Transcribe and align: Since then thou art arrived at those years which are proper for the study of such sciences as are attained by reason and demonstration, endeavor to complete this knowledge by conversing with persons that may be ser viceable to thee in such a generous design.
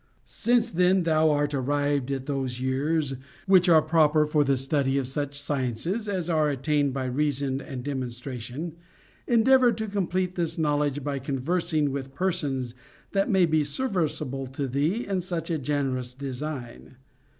Since 0.25 0.71
then 0.71 1.03
thou 1.03 1.29
art 1.29 1.53
arrived 1.53 2.09
at 2.11 2.25
those 2.25 2.59
years 2.59 3.13
which 3.45 3.69
are 3.69 3.83
proper 3.83 4.25
for 4.25 4.43
the 4.43 4.57
study 4.57 4.97
of 4.97 5.05
such 5.07 5.39
sciences 5.39 6.09
as 6.09 6.27
are 6.27 6.49
attained 6.49 6.91
by 6.91 7.05
reason 7.05 7.61
and 7.61 7.83
demonstration, 7.83 8.77
endeavor 9.27 9.71
to 9.73 9.85
complete 9.85 10.33
this 10.33 10.57
knowledge 10.57 11.03
by 11.03 11.19
conversing 11.19 11.91
with 11.91 12.15
persons 12.15 12.73
that 13.11 13.29
may 13.29 13.45
be 13.45 13.63
ser 13.63 13.89
viceable 13.89 14.51
to 14.51 14.67
thee 14.67 15.05
in 15.05 15.21
such 15.21 15.51
a 15.51 15.59
generous 15.59 16.15
design. 16.15 16.95